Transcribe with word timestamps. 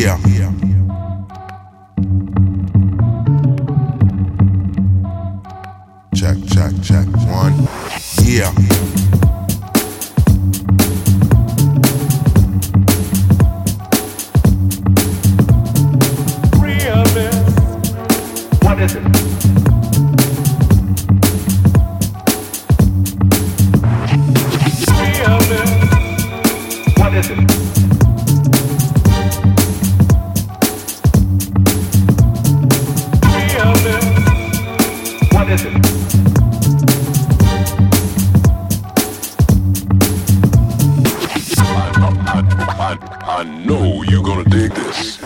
Yeah. 0.00 0.16
Check, 6.14 6.38
check, 6.48 6.72
check. 6.82 7.06
One. 7.28 7.68
Yeah. 8.24 8.50
What 18.62 18.80
is 18.80 18.94
it? 18.94 19.02
What 26.98 27.12
is 27.14 27.30
it? 27.30 27.99
What 35.50 35.58
is 35.58 35.66
it? 35.66 35.72
I, 41.58 41.66
I, 42.78 43.40
I 43.40 43.42
know 43.42 44.04
you're 44.04 44.22
gonna 44.22 44.44
dig 44.44 44.70
this. 44.70 45.18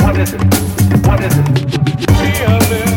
What 0.00 0.18
is 0.18 0.32
it? 0.34 0.40
What 1.06 1.20
is 1.20 1.38
it? 1.38 2.93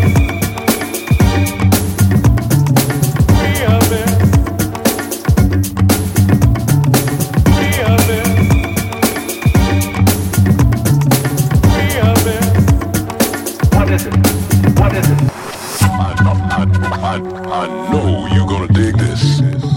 What 14.79 14.93
is 14.95 15.09
it? 15.09 15.17
I, 15.81 16.15
I, 16.19 16.65
I, 17.01 17.65
I, 17.65 17.91
know 17.91 18.27
you're 18.33 18.47
gonna 18.47 18.67
dig 18.67 18.97
this. 18.97 19.76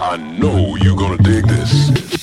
I, 0.00 0.16
know 0.16 0.76
you're 0.76 0.96
gonna 0.96 1.16
dig 1.18 1.46
this. 1.46 2.17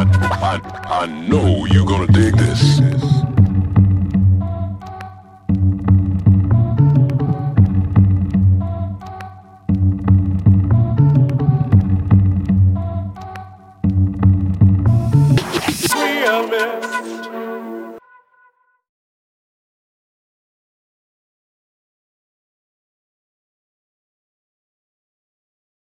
I, 0.00 0.60
I, 1.02 1.06
know 1.06 1.66
you're 1.66 1.84
gonna 1.84 2.06
dig 2.06 2.36
this. 2.36 2.62
We 15.94 16.24
are 16.26 16.46
missed. 16.46 17.77